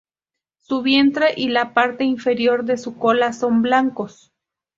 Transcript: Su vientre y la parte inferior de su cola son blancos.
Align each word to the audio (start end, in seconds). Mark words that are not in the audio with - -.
Su 0.61 0.81
vientre 0.81 1.35
y 1.37 1.49
la 1.49 1.75
parte 1.75 2.03
inferior 2.05 2.65
de 2.65 2.77
su 2.77 2.97
cola 2.97 3.33
son 3.33 3.61
blancos. 3.61 4.31